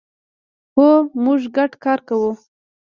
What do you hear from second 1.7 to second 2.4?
کار کوو